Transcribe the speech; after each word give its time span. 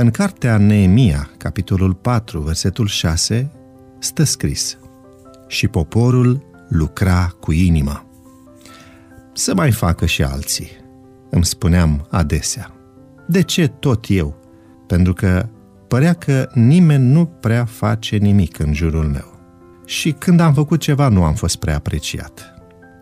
În 0.00 0.10
cartea 0.10 0.56
Neemia, 0.56 1.30
capitolul 1.36 1.94
4, 1.94 2.40
versetul 2.40 2.86
6, 2.86 3.50
stă 3.98 4.22
scris 4.22 4.78
Și 5.46 5.68
poporul 5.68 6.46
lucra 6.68 7.26
cu 7.40 7.52
inima. 7.52 8.06
Să 9.32 9.54
mai 9.54 9.72
facă 9.72 10.06
și 10.06 10.22
alții, 10.22 10.70
îmi 11.30 11.44
spuneam 11.44 12.06
adesea. 12.10 12.74
De 13.26 13.42
ce 13.42 13.66
tot 13.66 14.04
eu? 14.08 14.36
Pentru 14.86 15.12
că 15.12 15.48
părea 15.88 16.12
că 16.12 16.50
nimeni 16.54 17.12
nu 17.12 17.26
prea 17.26 17.64
face 17.64 18.16
nimic 18.16 18.58
în 18.58 18.74
jurul 18.74 19.04
meu. 19.04 19.38
Și 19.84 20.12
când 20.12 20.40
am 20.40 20.54
făcut 20.54 20.80
ceva, 20.80 21.08
nu 21.08 21.24
am 21.24 21.34
fost 21.34 21.56
prea 21.56 21.76
apreciat. 21.76 22.54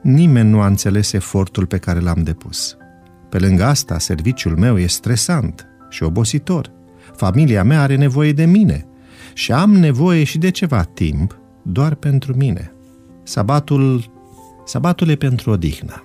Nimeni 0.03 0.49
nu 0.49 0.61
a 0.61 0.67
înțeles 0.67 1.13
efortul 1.13 1.67
pe 1.67 1.79
care 1.79 2.01
l-am 2.01 2.23
depus. 2.23 2.77
Pe 3.29 3.39
lângă 3.39 3.65
asta, 3.65 3.99
serviciul 3.99 4.57
meu 4.57 4.79
e 4.79 4.87
stresant 4.87 5.67
și 5.89 6.03
obositor. 6.03 6.75
Familia 7.17 7.65
mea 7.65 7.83
are 7.83 7.97
nevoie 7.97 8.33
de 8.33 8.45
mine 8.45 8.87
și 9.33 9.53
am 9.53 9.73
nevoie 9.73 10.25
și 10.25 10.39
de 10.39 10.51
ceva 10.51 10.83
timp 10.83 11.39
doar 11.63 11.95
pentru 11.95 12.37
mine. 12.37 12.73
Sabatul, 13.23 14.11
sabatul 14.65 15.09
e 15.09 15.15
pentru 15.15 15.51
odihnă. 15.51 16.05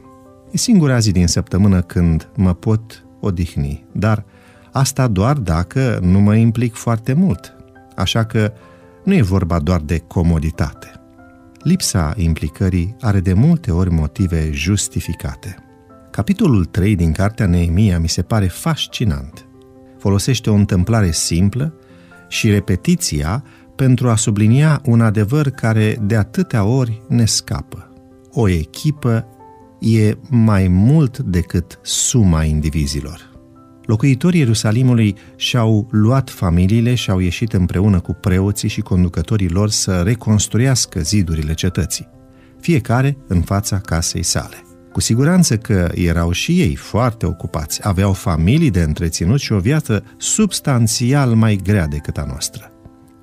E 0.51 0.57
singura 0.57 0.99
zi 0.99 1.11
din 1.11 1.27
săptămână 1.27 1.81
când 1.81 2.29
mă 2.35 2.53
pot 2.53 3.05
odihni, 3.19 3.85
dar 3.91 4.25
asta 4.71 5.07
doar 5.07 5.37
dacă 5.37 5.99
nu 6.01 6.19
mă 6.19 6.35
implic 6.35 6.73
foarte 6.73 7.13
mult. 7.13 7.55
Așa 7.95 8.23
că 8.23 8.53
nu 9.03 9.13
e 9.13 9.21
vorba 9.21 9.59
doar 9.59 9.79
de 9.79 9.97
comoditate. 9.97 10.91
Lipsa 11.59 12.13
implicării 12.17 12.95
are 13.01 13.19
de 13.19 13.33
multe 13.33 13.71
ori 13.71 13.91
motive 13.91 14.49
justificate. 14.51 15.55
Capitolul 16.11 16.65
3 16.65 16.95
din 16.95 17.11
cartea 17.11 17.45
Neemia 17.45 17.99
mi 17.99 18.09
se 18.09 18.21
pare 18.21 18.47
fascinant. 18.47 19.45
Folosește 20.01 20.49
o 20.49 20.53
întâmplare 20.53 21.11
simplă 21.11 21.73
și 22.27 22.49
repetiția 22.49 23.43
pentru 23.75 24.09
a 24.09 24.15
sublinia 24.15 24.81
un 24.85 25.01
adevăr 25.01 25.49
care 25.49 25.97
de 26.01 26.15
atâtea 26.15 26.63
ori 26.63 27.01
ne 27.07 27.25
scapă. 27.25 27.93
O 28.31 28.49
echipă 28.49 29.25
e 29.79 30.17
mai 30.29 30.67
mult 30.67 31.17
decât 31.19 31.79
suma 31.81 32.43
indivizilor. 32.43 33.29
Locuitorii 33.85 34.39
Ierusalimului 34.39 35.15
și-au 35.35 35.87
luat 35.91 36.29
familiile 36.29 36.95
și 36.95 37.09
au 37.09 37.19
ieșit 37.19 37.53
împreună 37.53 37.99
cu 37.99 38.13
preoții 38.13 38.69
și 38.69 38.81
conducătorii 38.81 39.49
lor 39.49 39.69
să 39.69 40.01
reconstruiască 40.01 40.99
zidurile 40.99 41.53
cetății, 41.53 42.07
fiecare 42.59 43.17
în 43.27 43.41
fața 43.41 43.79
casei 43.79 44.23
sale. 44.23 44.70
Cu 44.91 44.99
siguranță 44.99 45.57
că 45.57 45.91
erau 45.93 46.31
și 46.31 46.61
ei 46.61 46.75
foarte 46.75 47.25
ocupați, 47.25 47.87
aveau 47.87 48.13
familii 48.13 48.71
de 48.71 48.81
întreținut 48.81 49.39
și 49.39 49.51
o 49.51 49.59
viață 49.59 50.03
substanțial 50.17 51.33
mai 51.33 51.59
grea 51.63 51.87
decât 51.87 52.17
a 52.17 52.25
noastră. 52.27 52.71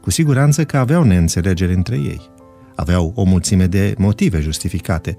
Cu 0.00 0.10
siguranță 0.10 0.64
că 0.64 0.77
aveau 0.78 1.02
neînțelegeri 1.02 1.75
între 1.75 1.97
ei. 1.97 2.30
Aveau 2.75 3.12
o 3.14 3.22
mulțime 3.22 3.66
de 3.66 3.94
motive 3.98 4.41
justificate, 4.41 5.16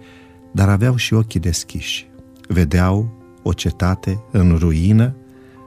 dar 0.53 0.69
aveau 0.69 0.95
și 0.95 1.13
ochii 1.13 1.39
deschiși. 1.39 2.09
Vedeau 2.47 3.17
o 3.43 3.53
cetate 3.53 4.23
în 4.31 4.55
ruină 4.59 5.15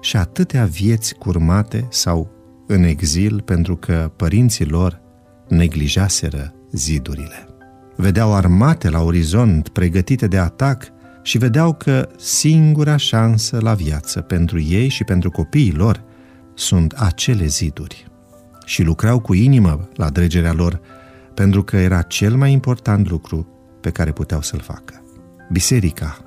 și 0.00 0.16
atâtea 0.16 0.64
vieți 0.64 1.14
curmate 1.14 1.86
sau 1.90 2.30
în 2.66 2.82
exil 2.82 3.40
pentru 3.40 3.76
că 3.76 4.12
părinții 4.16 4.66
lor 4.66 5.00
neglijaseră 5.48 6.54
zidurile. 6.72 7.51
Vedeau 7.96 8.34
armate 8.34 8.90
la 8.90 9.02
orizont 9.02 9.68
pregătite 9.68 10.26
de 10.26 10.38
atac 10.38 10.92
și 11.22 11.38
vedeau 11.38 11.74
că 11.74 12.08
singura 12.16 12.96
șansă 12.96 13.58
la 13.60 13.74
viață 13.74 14.20
pentru 14.20 14.60
ei 14.60 14.88
și 14.88 15.04
pentru 15.04 15.30
copiii 15.30 15.72
lor 15.72 16.04
sunt 16.54 16.92
acele 16.92 17.46
ziduri. 17.46 18.06
Și 18.64 18.82
lucrau 18.82 19.20
cu 19.20 19.34
inimă 19.34 19.88
la 19.94 20.10
dregerea 20.10 20.52
lor 20.52 20.80
pentru 21.34 21.62
că 21.62 21.76
era 21.76 22.02
cel 22.02 22.36
mai 22.36 22.52
important 22.52 23.10
lucru 23.10 23.46
pe 23.80 23.90
care 23.90 24.12
puteau 24.12 24.42
să-l 24.42 24.60
facă. 24.60 25.02
Biserica 25.52 26.18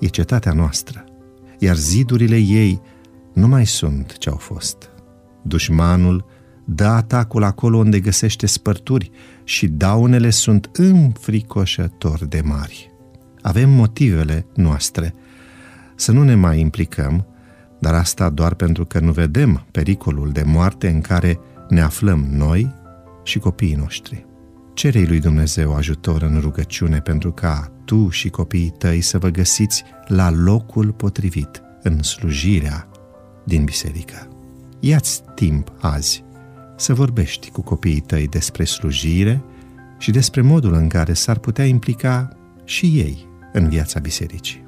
e 0.00 0.06
cetatea 0.06 0.52
noastră, 0.52 1.04
iar 1.58 1.76
zidurile 1.76 2.36
ei 2.36 2.80
nu 3.32 3.48
mai 3.48 3.66
sunt 3.66 4.18
ce 4.18 4.30
au 4.30 4.36
fost. 4.36 4.90
Dușmanul 5.42 6.24
dă 6.68 6.84
atacul 6.84 7.42
acolo 7.42 7.78
unde 7.78 8.00
găsește 8.00 8.46
spărturi 8.46 9.10
și 9.44 9.68
daunele 9.68 10.30
sunt 10.30 10.70
înfricoșător 10.72 12.24
de 12.24 12.40
mari. 12.44 12.90
Avem 13.40 13.70
motivele 13.70 14.46
noastre 14.54 15.14
să 15.94 16.12
nu 16.12 16.22
ne 16.22 16.34
mai 16.34 16.60
implicăm, 16.60 17.26
dar 17.78 17.94
asta 17.94 18.30
doar 18.30 18.54
pentru 18.54 18.84
că 18.84 19.00
nu 19.00 19.12
vedem 19.12 19.66
pericolul 19.70 20.30
de 20.30 20.42
moarte 20.42 20.88
în 20.88 21.00
care 21.00 21.38
ne 21.68 21.80
aflăm 21.80 22.26
noi 22.30 22.74
și 23.24 23.38
copiii 23.38 23.74
noștri. 23.74 24.26
Cerei 24.74 25.06
lui 25.06 25.20
Dumnezeu 25.20 25.74
ajutor 25.74 26.22
în 26.22 26.38
rugăciune 26.40 26.98
pentru 26.98 27.32
ca 27.32 27.72
tu 27.84 28.08
și 28.08 28.28
copiii 28.28 28.74
tăi 28.78 29.00
să 29.00 29.18
vă 29.18 29.28
găsiți 29.28 29.84
la 30.06 30.30
locul 30.30 30.92
potrivit 30.92 31.62
în 31.82 32.02
slujirea 32.02 32.88
din 33.44 33.64
biserică. 33.64 34.28
Ia-ți 34.80 35.22
timp 35.34 35.72
azi 35.80 36.24
să 36.76 36.94
vorbești 36.94 37.50
cu 37.50 37.62
copiii 37.62 38.00
tăi 38.00 38.28
despre 38.28 38.64
slujire 38.64 39.42
și 39.98 40.10
despre 40.10 40.40
modul 40.40 40.72
în 40.72 40.88
care 40.88 41.12
s-ar 41.12 41.38
putea 41.38 41.64
implica 41.64 42.36
și 42.64 42.86
ei 42.86 43.26
în 43.52 43.68
viața 43.68 44.00
bisericii. 44.00 44.65